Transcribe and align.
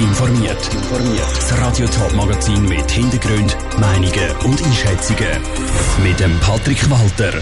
informiert. 0.00 0.70
Das 1.16 1.60
Radio 1.60 1.86
Top 1.86 2.14
Magazin 2.14 2.62
mit 2.62 2.90
Hintergrund, 2.90 3.56
Meinungen 3.78 4.30
und 4.44 4.62
Einschätzungen 4.64 5.42
mit 6.02 6.18
dem 6.18 6.38
Patrick 6.40 6.90
Walter. 6.90 7.38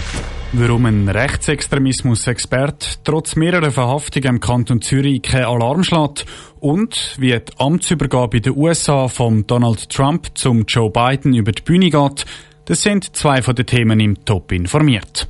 Warum 0.51 0.85
ein 0.85 1.07
Rechtsextremismus-Expert 1.07 2.99
trotz 3.05 3.35
mehrerer 3.35 3.71
Verhaftungen 3.71 4.35
im 4.35 4.39
Kanton 4.39 4.81
Zürich 4.81 5.21
kein 5.21 5.45
Alarm 5.45 5.83
schlägt 5.83 6.25
und 6.59 7.15
wie 7.17 7.31
die 7.31 7.53
Amtsübergabe 7.57 8.37
in 8.37 8.43
den 8.43 8.57
USA 8.57 9.07
von 9.07 9.47
Donald 9.47 9.89
Trump 9.89 10.27
zum 10.33 10.65
Joe 10.67 10.91
Biden 10.91 11.33
über 11.33 11.53
die 11.53 11.61
Bühne 11.61 11.89
geht, 11.89 12.25
das 12.65 12.81
sind 12.81 13.15
zwei 13.15 13.41
von 13.41 13.55
den 13.55 13.67
Themen 13.67 13.99
im 13.99 14.25
Top 14.25 14.51
informiert. 14.51 15.29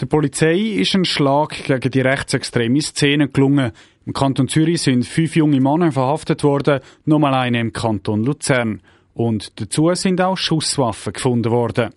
Der 0.00 0.06
Polizei 0.06 0.54
ist 0.54 0.94
ein 0.94 1.04
Schlag 1.04 1.64
gegen 1.64 1.90
die 1.90 2.00
rechtsextreme 2.00 2.80
Szene 2.80 3.28
gelungen. 3.28 3.72
Im 4.08 4.14
Kanton 4.14 4.48
Zürich 4.48 4.80
sind 4.80 5.04
fünf 5.04 5.36
junge 5.36 5.60
Männer 5.60 5.92
verhaftet 5.92 6.42
worden, 6.42 6.80
nochmal 7.04 7.34
eine 7.34 7.60
im 7.60 7.74
Kanton 7.74 8.24
Luzern. 8.24 8.80
Und 9.12 9.60
dazu 9.60 9.92
sind 9.92 10.22
auch 10.22 10.38
Schusswaffen 10.38 11.12
gefunden 11.12 11.52
worden. 11.52 11.90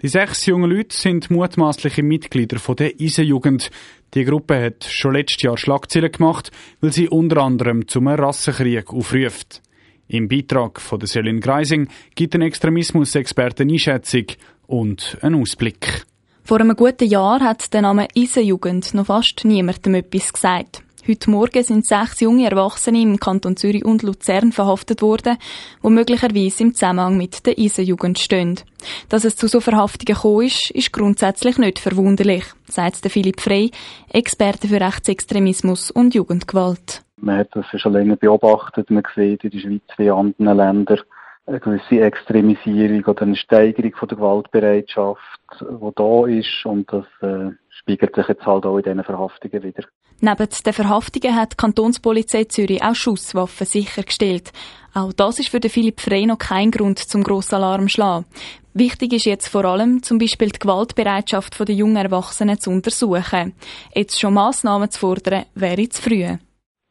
Die 0.00 0.06
sechs 0.06 0.46
jungen 0.46 0.70
Leute 0.70 0.96
sind 0.96 1.28
mutmaßliche 1.28 2.04
Mitglieder 2.04 2.60
von 2.60 2.76
der 2.76 2.92
Eisenjugend. 3.00 3.72
Die 4.14 4.24
Gruppe 4.24 4.62
hat 4.62 4.84
schon 4.84 5.14
letztes 5.14 5.42
Jahr 5.42 5.58
Schlagzeilen 5.58 6.12
gemacht, 6.12 6.52
weil 6.80 6.92
sie 6.92 7.08
unter 7.08 7.42
anderem 7.42 7.88
zum 7.88 8.06
Rassenkrieg 8.06 8.92
aufruft. 8.92 9.60
Im 10.06 10.28
Beitrag 10.28 10.80
von 10.80 11.00
der 11.00 11.08
Selin 11.08 11.40
Greising 11.40 11.88
gibt 12.14 12.36
ein 12.36 12.42
Extremismusexperte 12.42 13.64
Einschätzung 13.64 14.26
und 14.68 15.18
einen 15.20 15.42
Ausblick. 15.42 16.06
Vor 16.44 16.60
einem 16.60 16.76
guten 16.76 17.08
Jahr 17.08 17.40
hat 17.40 17.74
der 17.74 17.82
Name 17.82 18.06
Eisenjugend 18.16 18.94
noch 18.94 19.06
fast 19.06 19.44
niemandem 19.44 19.96
etwas 19.96 20.32
gesagt. 20.32 20.84
Heute 21.08 21.30
Morgen 21.30 21.62
sind 21.62 21.86
sechs 21.86 22.20
junge 22.20 22.50
Erwachsene 22.50 23.00
im 23.00 23.18
Kanton 23.18 23.56
Zürich 23.56 23.86
und 23.86 24.02
Luzern 24.02 24.52
verhaftet 24.52 25.00
worden, 25.00 25.38
die 25.82 25.88
möglicherweise 25.88 26.62
im 26.62 26.74
Zusammenhang 26.74 27.16
mit 27.16 27.46
der 27.46 27.58
Eisenjugend 27.58 28.18
stehen. 28.18 28.60
Dass 29.08 29.24
es 29.24 29.34
zu 29.34 29.46
so 29.46 29.60
Verhaftungen 29.60 30.14
gekommen 30.14 30.46
ist, 30.46 30.70
ist 30.72 30.92
grundsätzlich 30.92 31.56
nicht 31.56 31.78
verwunderlich, 31.78 32.44
sagt 32.66 32.96
Philipp 32.96 33.40
Frey, 33.40 33.70
Experte 34.12 34.68
für 34.68 34.80
Rechtsextremismus 34.80 35.90
und 35.90 36.14
Jugendgewalt. 36.14 37.02
Man 37.16 37.38
hat 37.38 37.48
das 37.52 37.64
schon 37.80 37.94
länger 37.94 38.16
beobachtet, 38.16 38.90
man 38.90 39.02
sieht 39.14 39.42
in 39.44 39.50
der 39.50 39.58
Schweiz 39.58 39.82
wie 39.96 40.06
in 40.06 40.12
anderen 40.12 40.56
Ländern 40.56 41.00
eine 41.46 41.60
gewisse 41.60 42.00
Extremisierung 42.00 43.04
oder 43.06 43.22
eine 43.22 43.36
Steigerung 43.36 43.94
von 43.94 44.08
der 44.08 44.18
Gewaltbereitschaft, 44.18 45.40
die 45.60 45.90
da 45.96 46.26
ist 46.26 46.66
und 46.66 46.92
das 46.92 47.06
äh, 47.22 47.52
spiegelt 47.70 48.14
sich 48.14 48.28
jetzt 48.28 48.46
halt 48.46 48.66
auch 48.66 48.76
in 48.76 48.84
diesen 48.84 49.02
Verhaftungen 49.02 49.62
wieder. 49.62 49.84
Neben 50.22 50.48
den 50.66 50.72
Verhaftungen 50.74 51.34
hat 51.34 51.52
die 51.52 51.56
Kantonspolizei 51.56 52.44
Zürich 52.44 52.82
auch 52.82 52.94
Schusswaffen 52.94 53.66
sichergestellt. 53.66 54.52
Auch 54.92 55.14
das 55.14 55.38
ist 55.38 55.48
für 55.48 55.60
Philipp 55.66 55.98
Frey 55.98 56.26
noch 56.26 56.36
kein 56.36 56.70
Grund 56.70 56.98
zum 56.98 57.22
grossen 57.22 57.54
Alarm 57.54 57.84
zu 57.84 57.94
schlagen. 57.94 58.26
Wichtig 58.74 59.14
ist 59.14 59.24
jetzt 59.24 59.48
vor 59.48 59.64
allem, 59.64 60.02
zum 60.02 60.18
Beispiel 60.18 60.50
die 60.50 60.58
Gewaltbereitschaft 60.58 61.58
der 61.58 61.74
jungen 61.74 61.96
Erwachsenen 61.96 62.60
zu 62.60 62.70
untersuchen. 62.70 63.54
Jetzt 63.94 64.20
schon 64.20 64.34
Massnahmen 64.34 64.90
zu 64.90 65.00
fordern, 65.00 65.46
wäre 65.54 65.88
zu 65.88 66.02
früh. 66.02 66.26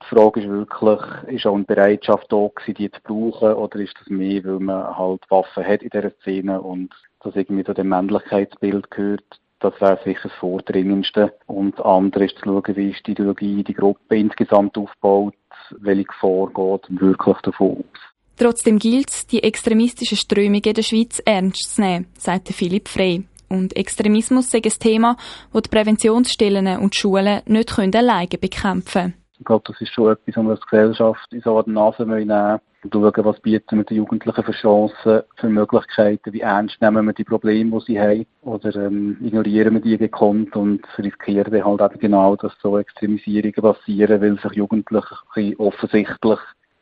Die 0.02 0.16
Frage 0.16 0.40
ist 0.40 0.50
wirklich, 0.50 1.00
ist 1.28 1.46
auch 1.46 1.54
eine 1.54 1.66
Bereitschaft 1.66 2.32
da 2.32 2.48
gewesen, 2.48 2.76
die 2.80 2.90
zu 2.90 3.00
brauchen, 3.04 3.54
oder 3.54 3.80
ist 3.80 3.94
das 4.00 4.08
mehr, 4.08 4.44
weil 4.44 4.60
man 4.60 4.98
halt 4.98 5.22
Waffen 5.30 5.66
hat 5.66 5.84
in 5.84 5.90
dieser 5.90 6.12
Szene 6.22 6.60
und 6.62 6.96
das 7.22 7.36
irgendwie 7.36 7.64
zu 7.64 7.74
dem 7.74 7.90
Männlichkeitsbild 7.90 8.90
gehört? 8.90 9.40
Das 9.60 9.74
wäre 9.82 10.00
sicher 10.06 10.30
das 10.30 10.34
Vordringendste. 10.40 11.34
Und 11.48 11.78
das 11.78 11.86
andere 11.86 12.26
ist 12.26 12.38
zu 12.38 12.46
schauen, 12.46 12.76
wie 12.76 12.92
ist 12.92 13.06
die 13.06 13.12
Ideologie, 13.12 13.64
die 13.64 13.74
Gruppe 13.74 14.18
insgesamt 14.18 14.78
aufgebaut, 14.78 15.36
welche 15.80 16.06
Gefahr 16.06 16.48
geht 16.48 17.02
wirklich 17.02 17.38
davon 17.40 17.78
aus. 17.78 18.00
Trotzdem 18.38 18.80
gilt 18.80 19.10
es, 19.10 19.28
die 19.28 19.44
extremistischen 19.44 20.18
Strömungen 20.18 20.62
in 20.64 20.74
der 20.74 20.82
Schweiz 20.82 21.22
ernst 21.26 21.76
zu 21.76 21.82
nehmen, 21.82 22.08
sagt 22.18 22.48
Philipp 22.50 22.88
Frey. 22.88 23.26
Und 23.50 23.76
Extremismus 23.76 24.50
sei 24.50 24.60
ein 24.64 24.72
Thema, 24.80 25.17
das 25.52 25.64
die 25.64 25.70
Präventionsstellen 25.70 26.80
und 26.80 26.95
Schulen 26.95 27.42
nicht 27.48 27.78
alleine 27.78 28.28
bekämpfen 28.39 29.02
können. 29.02 29.14
Ich 29.39 29.45
glaube, 29.45 29.64
das 29.67 29.82
ist 29.82 29.94
schon 29.94 30.12
etwas, 30.12 30.36
was 30.36 30.44
wir 30.44 30.52
als 30.52 30.67
Gesellschaft 30.67 31.33
in 31.33 31.42
so 31.42 31.62
eine 31.62 31.73
Nase 31.73 32.06
nehmen 32.06 32.60
und 32.84 32.94
schauen, 32.94 33.26
was 33.26 33.40
bieten 33.42 33.78
wir 33.78 33.84
den 33.84 33.98
Jugendlichen 33.98 34.44
für 34.44 34.52
Chancen, 34.52 35.23
für 35.36 35.50
Möglichkeiten, 35.50 36.34
wie 36.34 36.42
ernst 36.42 36.82
nehmen 36.82 37.06
wir 37.06 37.14
die 37.14 37.23
Probleme, 37.23 37.80
die 37.80 37.86
sie 37.86 38.00
haben, 38.00 38.26
oder 38.42 38.76
ähm, 38.76 39.17
ignorieren 39.22 39.73
wir 39.73 39.82
die 39.82 39.98
gekonnt 39.98 40.56
und 40.56 40.82
riskieren 40.98 41.52
dann 41.52 41.66
halt 41.66 41.82
eben 41.82 42.00
genau, 42.00 42.36
dass 42.36 42.54
so 42.62 42.78
Extremisierungen 42.78 43.54
passieren, 43.54 44.22
weil 44.22 44.39
sich 44.39 44.54
Jugendliche 44.54 45.16
offensichtlich 45.58 46.39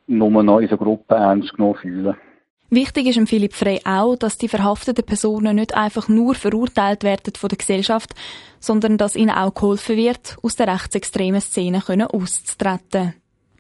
nur 0.07 0.44
noch 0.44 0.59
in 0.59 0.69
so 0.69 0.78
Gruppen 0.78 1.18
ernst 1.18 1.53
genommen 1.56 1.75
fühlen. 1.75 2.16
Wichtig 2.69 3.07
ist 3.07 3.30
Philipp 3.30 3.53
Frey 3.53 3.80
auch, 3.86 4.18
dass 4.18 4.38
die 4.38 4.50
verhafteten 4.50 5.06
Personen 5.06 5.56
nicht 5.56 5.74
einfach 5.74 6.09
nur 6.09 6.36
verurteilt 6.36 7.03
werden 7.03 7.34
von 7.38 7.47
der 7.47 7.57
Gesellschaft, 7.57 8.13
sondern 8.59 8.97
dass 8.97 9.16
ihnen 9.16 9.30
auch 9.30 9.53
geholfen 9.53 9.96
wird, 9.96 10.36
aus 10.44 10.57
der 10.57 10.68
rechtsextremen 10.68 11.40
Szene 11.40 11.81
auszutreten. 12.12 13.13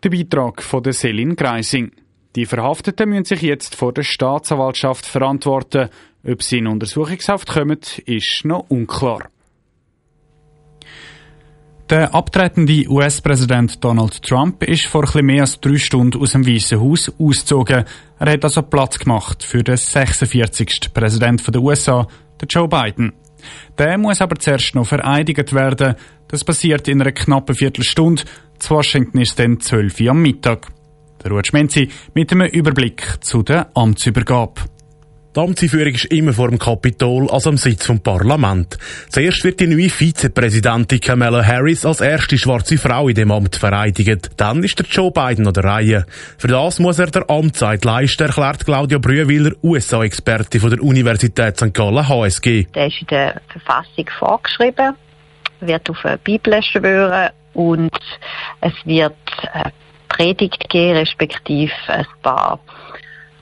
Der 0.03 0.09
Beitrag 0.09 0.61
von 0.61 0.83
der 0.83 0.93
Selin 0.93 1.37
Greising. 1.37 1.91
Die 2.37 2.45
Verhafteten 2.45 3.09
müssen 3.09 3.25
sich 3.25 3.41
jetzt 3.41 3.75
vor 3.75 3.91
der 3.91 4.03
Staatsanwaltschaft 4.03 5.07
verantworten. 5.07 5.89
Ob 6.23 6.43
sie 6.43 6.59
in 6.59 6.67
Untersuchungshaft 6.67 7.47
kommen, 7.47 7.79
ist 8.05 8.45
noch 8.45 8.69
unklar. 8.69 9.29
Der 11.89 12.13
abtretende 12.13 12.87
US-Präsident 12.87 13.83
Donald 13.83 14.21
Trump 14.21 14.61
ist 14.61 14.85
vor 14.85 15.05
etwas 15.05 15.23
mehr 15.23 15.41
als 15.41 15.59
drei 15.59 15.77
Stunden 15.77 16.21
aus 16.21 16.33
dem 16.33 16.45
Weißen 16.45 16.79
Haus 16.79 17.11
ausgezogen. 17.17 17.85
Er 18.19 18.31
hat 18.31 18.43
also 18.43 18.61
Platz 18.61 18.99
gemacht 18.99 19.41
für 19.41 19.63
den 19.63 19.77
46. 19.77 20.93
Präsident 20.93 21.43
der 21.51 21.59
USA, 21.59 22.07
Joe 22.47 22.67
Biden. 22.67 23.13
Der 23.79 23.97
muss 23.97 24.21
aber 24.21 24.35
zuerst 24.35 24.75
noch 24.75 24.85
vereidigt 24.85 25.53
werden. 25.53 25.95
Das 26.27 26.43
passiert 26.43 26.87
in 26.87 27.01
einer 27.01 27.13
knappen 27.13 27.55
Viertelstunde. 27.55 28.21
Zu 28.59 28.75
Washington 28.75 29.21
ist 29.21 29.39
dann 29.39 29.59
12 29.59 30.01
Uhr 30.01 30.11
am 30.11 30.21
Mittag. 30.21 30.76
Der 31.23 31.31
Ruud 31.31 31.47
Schmenzi 31.47 31.89
mit 32.13 32.31
einem 32.31 32.47
Überblick 32.47 33.17
zu 33.21 33.43
der 33.43 33.69
Amtsübergabe. 33.73 34.61
Die 35.37 35.43
Amtseinführung 35.43 35.93
ist 35.93 36.05
immer 36.05 36.33
vor 36.33 36.49
dem 36.49 36.57
Kapitol, 36.57 37.29
also 37.29 37.51
am 37.51 37.57
Sitz 37.57 37.85
vom 37.85 37.99
Parlament. 37.99 38.75
Zuerst 39.09 39.43
wird 39.43 39.59
die 39.59 39.67
neue 39.67 39.89
Vizepräsidentin 39.89 40.99
Kamala 40.99 41.45
Harris 41.45 41.85
als 41.85 42.01
erste 42.01 42.39
schwarze 42.39 42.77
Frau 42.79 43.07
in 43.07 43.13
dem 43.13 43.31
Amt 43.31 43.55
vereidigt. 43.55 44.31
Dann 44.37 44.63
ist 44.63 44.79
der 44.79 44.87
Joe 44.87 45.11
Biden 45.11 45.45
an 45.45 45.53
der 45.53 45.63
Reihe. 45.63 46.05
Für 46.39 46.47
das 46.47 46.79
muss 46.79 46.97
er 46.97 47.11
der 47.11 47.29
Amtszeit 47.29 47.85
leisten, 47.85 48.23
erklärt 48.23 48.65
Claudia 48.65 48.97
Brühwiller, 48.97 49.51
USA-Experte 49.61 50.59
von 50.59 50.71
der 50.71 50.81
Universität 50.81 51.57
St. 51.57 51.71
Gallen 51.71 52.09
HSG. 52.09 52.65
Der 52.73 52.87
ist 52.87 53.01
in 53.01 53.07
der 53.07 53.39
Verfassung 53.49 54.09
vorgeschrieben, 54.17 54.95
wird 55.59 55.87
auf 55.87 56.03
eine 56.03 56.17
Bibel 56.17 56.59
schwören 56.63 57.29
und 57.53 57.91
es 58.61 58.73
wird 58.85 59.13
eine 59.53 59.71
Predigt 60.17 60.67
geben, 60.69 60.97
respektive 60.97 61.71
ein 61.87 62.05
paar. 62.23 62.59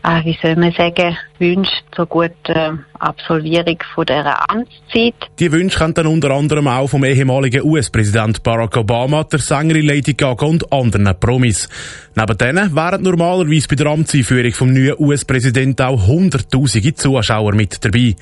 Äh, 0.03 0.25
wie 0.25 0.37
soll 0.41 0.57
man 0.57 0.73
sagen, 0.73 1.17
Wünsche 1.39 1.71
zur 1.95 2.05
guten 2.05 2.85
Absolvierung 2.99 3.77
von 3.93 4.05
dieser 4.05 4.49
Amtszeit. 4.49 5.15
Die 5.39 5.51
Wünsche 5.51 5.77
kommen 5.77 5.93
dann 5.93 6.07
unter 6.07 6.31
anderem 6.31 6.67
auch 6.67 6.87
vom 6.87 7.03
ehemaligen 7.03 7.63
US-Präsident 7.63 8.41
Barack 8.43 8.77
Obama, 8.77 9.23
der 9.23 9.39
Sängerin 9.39 9.85
Lady 9.85 10.13
Gaga 10.13 10.45
und 10.45 10.71
anderen 10.71 11.19
Promis. 11.19 11.67
Neben 12.15 12.37
denen 12.37 12.75
wären 12.75 13.03
normalerweise 13.03 13.67
bei 13.67 13.75
der 13.75 13.87
Amtseinführung 13.87 14.51
vom 14.53 14.73
neuen 14.73 14.95
US-Präsidenten 14.97 15.83
auch 15.83 16.07
hunderttausende 16.07 16.93
Zuschauer 16.95 17.53
mit 17.53 17.83
dabei. 17.83 18.15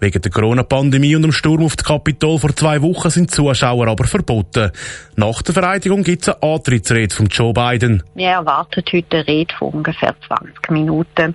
Wegen 0.00 0.22
der 0.22 0.30
Corona-Pandemie 0.30 1.16
und 1.16 1.22
dem 1.22 1.32
Sturm 1.32 1.64
auf 1.64 1.76
das 1.76 1.86
Kapitol 1.86 2.38
vor 2.38 2.54
zwei 2.54 2.82
Wochen 2.82 3.10
sind 3.10 3.30
Zuschauer 3.30 3.88
aber 3.88 4.04
verboten. 4.04 4.70
Nach 5.16 5.42
der 5.42 5.54
Vereidigung 5.54 6.02
gibt 6.02 6.22
es 6.22 6.28
eine 6.28 6.54
Antrittsrede 6.54 7.14
von 7.14 7.26
Joe 7.26 7.52
Biden. 7.52 8.02
Wir 8.14 8.28
erwarten 8.28 8.84
heute 8.92 9.16
eine 9.16 9.26
Rede 9.26 9.54
von 9.58 9.68
ungefähr 9.70 10.14
20 10.26 10.70
Minuten 10.70 11.34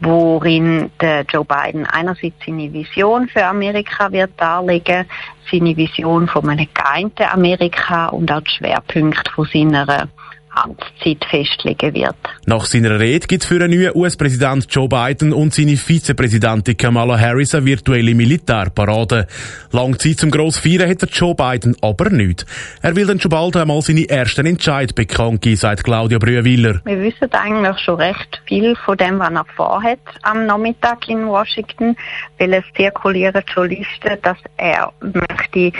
worin 0.00 0.90
der 1.00 1.22
Joe 1.22 1.44
Biden 1.44 1.86
einerseits 1.86 2.36
seine 2.44 2.72
Vision 2.72 3.28
für 3.28 3.44
Amerika 3.44 4.10
wird 4.10 4.32
darlegen, 4.36 5.06
seine 5.50 5.76
Vision 5.76 6.26
von 6.26 6.48
einem 6.48 6.68
geeinten 6.74 7.24
Amerika 7.24 8.06
und 8.08 8.30
auch 8.30 8.40
die 8.40 8.50
Schwerpunkte 8.50 9.30
von 9.32 9.46
seiner 9.52 10.08
Amtszeit 10.56 11.24
festlegen 11.30 11.94
wird. 11.94 12.16
Nach 12.46 12.64
seiner 12.64 12.98
Rede 13.00 13.26
gibt 13.26 13.42
es 13.42 13.48
für 13.48 13.58
den 13.58 13.70
neuen 13.70 13.92
US-Präsident 13.94 14.66
Joe 14.70 14.88
Biden 14.88 15.32
und 15.32 15.54
seine 15.54 15.76
Vizepräsidentin 15.76 16.76
Kamala 16.76 17.18
Harris 17.18 17.54
eine 17.54 17.66
virtuelle 17.66 18.14
Militärparade. 18.14 19.26
Lang 19.72 19.98
Zeit 19.98 20.18
zum 20.18 20.30
gross 20.30 20.58
Feiern 20.58 20.88
hat 20.88 21.02
Joe 21.10 21.34
Biden 21.34 21.76
aber 21.80 22.10
nicht. 22.10 22.46
Er 22.82 22.96
will 22.96 23.06
dann 23.06 23.20
schon 23.20 23.30
bald 23.30 23.56
einmal 23.56 23.82
seine 23.82 24.08
ersten 24.08 24.46
Entscheid 24.46 24.94
bekannt 24.94 25.42
geben, 25.42 25.56
sagt 25.56 25.84
Claudia 25.84 26.18
Brühwiller. 26.18 26.80
Wir 26.84 27.00
wissen 27.00 27.32
eigentlich 27.32 27.78
schon 27.80 27.96
recht 27.96 28.42
viel 28.46 28.76
von 28.76 28.96
dem, 28.96 29.18
was 29.18 29.32
er 29.32 29.44
vorhat 29.56 29.98
am 30.22 30.46
Nachmittag 30.46 31.08
in 31.08 31.26
Washington, 31.26 31.96
weil 32.38 32.54
es 32.54 32.64
zirkulieren 32.76 33.42
schon 33.52 33.68
Listen, 33.68 34.18
dass 34.22 34.38
er 34.56 34.92
möchte 35.00 35.72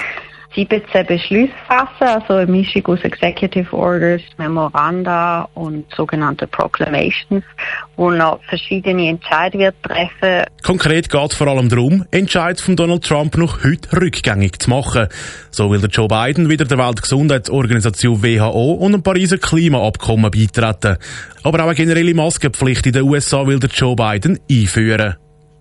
17 0.55 1.06
Beschlüsse 1.06 1.53
fassen, 1.67 2.06
also 2.06 2.35
eine 2.35 2.51
Mischung 2.51 2.87
aus 2.87 3.01
Executive 3.03 3.73
Orders, 3.77 4.23
Memoranda 4.39 5.49
und 5.55 5.85
sogenannte 5.95 6.47
Proclamations, 6.47 7.45
wo 7.97 8.11
noch 8.11 8.41
verschiedene 8.45 9.09
Entscheidungen 9.09 9.65
wird 9.65 9.83
treffen. 9.83 10.47
Konkret 10.62 11.09
geht 11.09 11.31
es 11.31 11.37
vor 11.37 11.49
allem 11.49 11.69
darum, 11.69 12.05
Entscheid 12.11 12.61
von 12.61 12.77
Donald 12.77 13.05
Trump 13.05 13.37
noch 13.37 13.65
heute 13.65 14.01
rückgängig 14.01 14.61
zu 14.61 14.71
machen. 14.71 15.09
So 15.51 15.71
will 15.71 15.81
der 15.81 15.91
Joe 15.91 16.09
Biden 16.09 16.49
wieder 16.49 16.65
der 16.65 16.79
Weltgesundheitsorganisation 16.79 18.23
WHO 18.23 18.73
und 18.75 18.93
dem 18.93 19.03
Pariser 19.03 19.39
Klimaabkommen 19.39 20.31
beitreten. 20.31 20.99
Aber 21.43 21.61
auch 21.61 21.67
eine 21.67 21.75
generelle 21.75 22.15
Maskenpflicht 22.15 22.87
in 22.87 22.93
den 22.93 23.03
USA 23.03 23.47
will 23.47 23.59
der 23.59 23.71
Joe 23.71 23.97
Biden 23.97 24.39
einführen. 24.51 25.17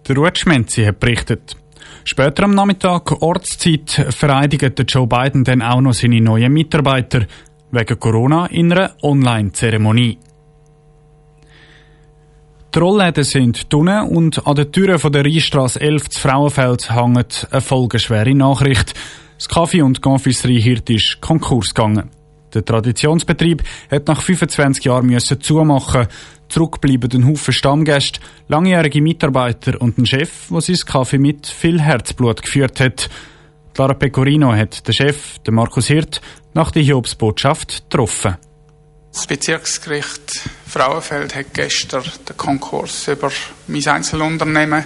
Der 0.07 0.16
Ruud 0.16 0.38
Schmenzi 0.38 0.84
hat 0.84 1.00
berichtet. 1.00 1.56
Später 2.03 2.44
am 2.44 2.56
Nachmittag, 2.56 3.21
Ortszeit, 3.21 4.07
vereidigt 4.09 4.83
Joe 4.88 5.07
Biden 5.07 5.44
dann 5.44 5.62
auch 5.62 5.81
noch 5.81 5.94
seine 5.94 6.21
neuen 6.21 6.51
Mitarbeiter 6.51 7.25
wegen 7.71 8.00
Corona 8.00 8.45
in 8.47 8.71
einer 8.71 8.95
Online-Zeremonie. 9.01 10.18
Die 12.74 12.80
Rollläden 12.80 13.24
sind 13.24 13.71
drinnen 13.71 14.09
und 14.09 14.47
an 14.47 14.56
den 14.56 14.71
Türen 14.71 14.97
von 14.97 15.12
der 15.12 15.24
Rheinstrasse 15.24 15.80
11 15.80 16.09
zu 16.09 16.19
Frauenfeld 16.21 16.89
hängt 16.89 17.47
eine 17.51 17.62
folgenschwere 17.62 18.33
Nachricht. 18.33 18.94
Das 19.38 19.47
Kaffee- 19.47 19.83
und 19.83 20.01
Confiserie 20.01 20.59
Hirt 20.59 20.89
ist 20.89 21.19
Konkurs 21.21 21.74
gegangen. 21.74 22.09
Der 22.54 22.66
Traditionsbetrieb 22.66 23.64
hat 23.90 24.08
nach 24.08 24.22
25 24.22 24.86
Jahren 24.86 25.08
müssen 25.08 25.42
zumachen. 25.42 26.08
Zurück 26.50 26.82
bleiben 26.82 27.10
ein 27.14 27.28
Haufen 27.28 27.54
Stammgäste, 27.54 28.20
langjährige 28.48 29.02
Mitarbeiter 29.02 29.82
und 29.82 29.98
ein 29.98 30.06
Chef, 30.06 30.50
der 30.50 30.62
sein 30.62 30.78
Kaffee 30.86 31.18
mit 31.18 31.48
viel 31.48 31.82
Herzblut 31.82 32.44
geführt 32.44 32.80
hat. 32.80 33.10
Clara 33.74 33.96
Pecorino 33.96 34.54
hat 34.54 34.88
den 34.88 34.94
Chef, 34.94 35.40
den 35.40 35.56
Markus 35.56 35.88
Hirt, 35.88 36.22
nach 36.54 36.70
der 36.70 36.84
Hiobsbotschaft 36.84 37.90
getroffen. 37.90 38.38
Das 39.12 39.28
Bezirksgericht 39.28 40.50
Frauenfeld 40.68 41.36
hat 41.36 41.54
gestern 41.54 42.04
den 42.28 42.38
Konkurs 42.38 43.08
über 43.08 43.32
mein 43.68 43.88
Einzelunternehmen 43.88 44.84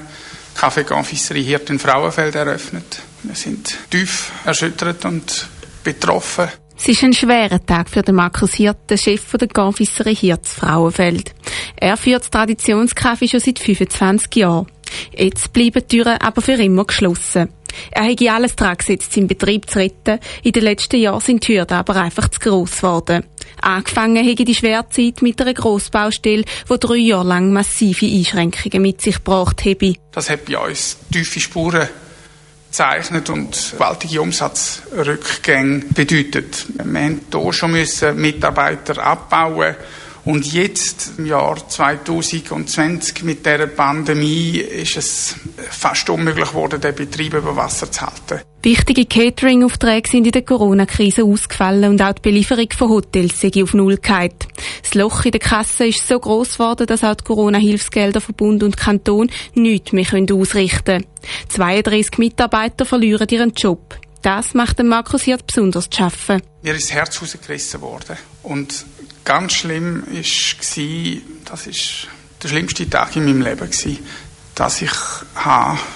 Kaffee 0.56 0.84
Confiserie 0.84 1.44
Hirt 1.44 1.70
in 1.70 1.80
Frauenfeld 1.80 2.36
eröffnet. 2.36 3.02
Wir 3.24 3.36
sind 3.36 3.78
tief 3.90 4.32
erschüttert 4.46 5.06
und 5.06 5.48
betroffen. 5.84 6.48
Es 6.80 6.88
ist 6.88 7.04
ein 7.04 7.12
schwerer 7.12 7.66
Tag 7.66 7.90
für 7.90 8.04
den 8.04 8.16
Markus 8.16 8.54
Hirt, 8.54 8.90
den 8.90 9.00
Chef 9.00 9.32
der 9.32 9.48
Confiserie 9.48 10.14
Hirts 10.14 10.54
Frauenfeld. 10.54 11.34
Er 11.76 11.98
führt 11.98 12.32
Traditionskaffee 12.32 13.28
schon 13.28 13.40
seit 13.40 13.58
25 13.58 14.36
Jahren. 14.36 14.68
Jetzt 15.12 15.52
bleiben 15.54 15.82
die 15.82 15.98
Türen 15.98 16.18
aber 16.22 16.42
für 16.42 16.54
immer 16.54 16.86
geschlossen. 16.86 17.50
Er 17.92 18.04
hätte 18.04 18.32
alles 18.32 18.56
dran 18.56 18.78
gesetzt, 18.78 19.12
seinen 19.12 19.28
Betrieb 19.28 19.70
zu 19.70 19.80
retten. 19.80 20.20
In 20.44 20.52
den 20.52 20.64
letzten 20.64 21.02
Jahren 21.02 21.20
sind 21.20 21.48
die 21.48 21.58
Hürden 21.58 21.78
aber 21.78 21.96
einfach 21.96 22.30
zu 22.30 22.40
gross 22.40 22.78
geworden. 22.78 23.26
Angefangen 23.60 24.24
hätte 24.24 24.46
die 24.46 24.56
Schwerzeit 24.56 25.24
mit 25.24 25.42
einer 25.42 25.56
Grossbaustelle, 25.56 26.44
die 26.70 26.80
drei 26.80 26.96
Jahre 26.96 27.28
lang 27.28 27.52
massive 27.52 28.06
Einschränkungen 28.06 28.84
mit 28.84 29.02
sich 29.02 29.16
gebracht 29.16 29.66
habe. 29.66 29.96
Das 30.12 30.30
hat 30.30 30.46
bei 30.46 30.58
uns 30.58 30.98
tiefe 31.12 31.40
Spuren 31.40 31.90
gezeichnet 32.78 33.32
und 33.32 33.72
gewaltige 33.72 34.22
Umsatzrückgänge 34.22 35.80
bedeutet. 35.96 36.68
Wir 36.78 36.86
mussten 36.86 37.74
hier 37.74 37.88
schon 37.88 38.22
Mitarbeiter 38.22 39.04
abbauen 39.04 39.76
und 40.26 40.46
jetzt, 40.46 41.14
im 41.18 41.26
Jahr 41.26 41.68
2020, 41.68 43.24
mit 43.24 43.46
der 43.46 43.66
Pandemie, 43.66 44.58
ist 44.58 44.96
es 44.96 45.36
fast 45.70 46.08
unmöglich 46.12 46.50
geworden, 46.50 46.80
den 46.80 46.94
Betrieb 46.94 47.34
über 47.34 47.56
Wasser 47.56 47.92
zu 47.92 48.02
halten. 48.02 48.42
Wichtige 48.68 49.06
Catering-Aufträge 49.06 50.10
sind 50.10 50.26
in 50.26 50.34
der 50.34 50.42
Corona-Krise 50.42 51.24
ausgefallen 51.24 51.90
und 51.90 52.02
auch 52.02 52.12
die 52.12 52.22
Belieferung 52.22 52.68
von 52.78 52.90
Hotels 52.90 53.40
sei 53.40 53.64
auf 53.64 53.74
Null 53.74 53.96
gehalten. 53.96 54.46
Das 54.84 54.94
Loch 54.94 55.24
in 55.24 55.32
der 55.32 55.40
Kasse 55.40 55.88
ist 55.88 56.06
so 56.06 56.20
gross 56.20 56.56
geworden, 56.56 56.86
dass 56.86 57.06
auch 57.06 57.16
die 57.16 57.24
Corona-Hilfsgelder 57.24 58.20
von 58.20 58.36
Bund 58.36 58.64
und 58.64 58.76
Kanton 58.76 59.32
nichts 59.54 59.94
mehr 59.94 60.06
ausrichten 60.34 60.84
können. 60.84 61.06
32 61.48 62.18
Mitarbeiter 62.18 62.84
verlieren 62.84 63.30
ihren 63.30 63.54
Job. 63.54 63.98
Das 64.22 64.54
macht 64.54 64.80
den 64.80 64.90
Markus 64.90 65.22
Hirt 65.22 65.48
besonders 65.48 65.90
zu 65.90 66.00
schaffen. 66.00 66.42
Mir 66.62 66.76
ist 66.76 66.90
das 66.90 66.94
Herz 66.94 67.22
rausgerissen 67.22 67.80
worden. 67.80 68.18
Und 68.44 68.86
ganz 69.24 69.54
schlimm 69.54 70.04
war, 70.06 71.22
das 71.46 71.68
ist 71.68 72.08
der 72.44 72.48
schlimmste 72.50 72.90
Tag 72.90 73.16
in 73.16 73.24
meinem 73.24 73.44
Leben 73.44 73.72
dass 74.56 74.82
ich 74.82 74.92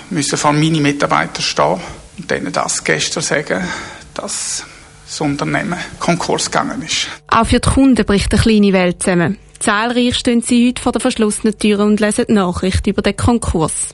musste 0.09 0.37
vor 0.37 0.53
meine 0.53 0.79
Mitarbeiter 0.79 1.41
stehen 1.41 1.81
und 2.21 2.29
denen 2.29 2.53
das 2.53 2.83
gestern 2.83 3.23
sagen, 3.23 3.67
dass 4.13 4.63
das 5.07 5.21
Unternehmen 5.21 5.77
Konkurs 5.99 6.45
gegangen 6.45 6.83
ist. 6.83 7.07
Auch 7.27 7.45
für 7.45 7.59
die 7.59 7.69
Kunden 7.69 8.05
bricht 8.05 8.31
eine 8.31 8.41
kleine 8.41 8.73
Welt 8.73 9.01
zusammen. 9.01 9.37
Zahlreich 9.59 10.15
stehen 10.15 10.41
sie 10.41 10.69
heute 10.69 10.81
vor 10.81 10.91
der 10.91 11.01
verschlossenen 11.01 11.57
Türen 11.57 11.87
und 11.87 11.99
lesen 11.99 12.25
die 12.29 12.33
Nachricht 12.33 12.87
über 12.87 13.01
den 13.01 13.17
Konkurs. 13.17 13.89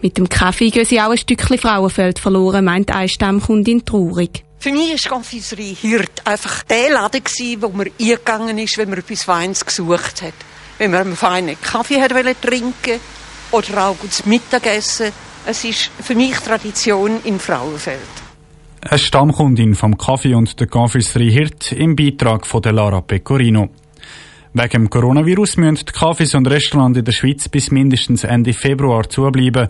Mit 0.00 0.16
dem 0.16 0.28
Kaffee 0.28 0.70
gehen 0.70 0.84
sie 0.84 1.00
auch 1.00 1.10
ein 1.10 1.18
Stückchen 1.18 1.58
Frauenfeld 1.58 2.18
verloren, 2.18 2.64
meint 2.64 2.90
eine 2.90 3.08
Stammkundin 3.08 3.84
traurig. 3.84 4.44
Für 4.58 4.70
mich 4.70 5.04
war 5.04 5.16
Confiserie 5.16 5.74
Hirt 5.74 6.26
einfach 6.26 6.62
der 6.64 6.92
Laden, 6.92 7.22
wo 7.60 7.68
man 7.70 7.90
eingegangen 7.98 8.58
ist, 8.58 8.78
wenn 8.78 8.90
man 8.90 9.00
etwas 9.00 9.24
Feines 9.24 9.64
gesucht 9.64 10.22
hat. 10.22 10.34
Wenn 10.78 10.90
man 10.90 11.00
einen 11.00 11.16
feinen 11.16 11.60
Kaffee 11.60 12.00
hat 12.00 12.12
trinken 12.40 13.00
oder 13.50 13.86
auch 13.86 13.98
gutes 13.98 14.24
Mittagessen. 14.24 15.12
Es 15.44 15.64
ist 15.64 15.90
für 16.00 16.14
mich 16.14 16.36
Tradition 16.36 17.18
im 17.24 17.40
Frauenfeld. 17.40 17.98
Eine 18.80 18.98
Stammkundin 18.98 19.74
vom 19.74 19.98
Kaffee 19.98 20.34
und 20.34 20.58
der 20.60 20.68
Confiserie 20.68 21.32
Hirt 21.32 21.72
im 21.72 21.96
Beitrag 21.96 22.46
von 22.46 22.62
der 22.62 22.72
Lara 22.72 23.00
Pecorino. 23.00 23.68
Wegen 24.54 24.70
dem 24.70 24.90
Coronavirus 24.90 25.56
müssen 25.56 25.84
die 25.84 25.92
Cafés 25.92 26.36
und 26.36 26.46
Restaurants 26.46 26.96
in 26.96 27.04
der 27.04 27.12
Schweiz 27.12 27.48
bis 27.48 27.72
mindestens 27.72 28.22
Ende 28.22 28.52
Februar 28.52 29.08
zubleiben. 29.08 29.66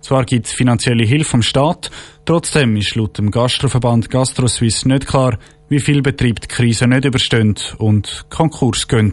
Zwar 0.00 0.24
gibt 0.24 0.46
es 0.46 0.52
finanzielle 0.52 1.04
Hilfe 1.04 1.30
vom 1.30 1.42
Staat, 1.42 1.92
trotzdem 2.24 2.74
ist 2.76 2.96
laut 2.96 3.18
dem 3.18 3.30
Gastroverband 3.30 4.10
GastroSuisse 4.10 4.88
nicht 4.88 5.06
klar, 5.06 5.38
wie 5.68 5.78
viel 5.78 6.02
Betrieb 6.02 6.40
die 6.40 6.48
Krise 6.48 6.88
nicht 6.88 7.04
übersteht 7.04 7.76
und 7.78 8.26
Konkurs 8.28 8.88
gehen. 8.88 9.12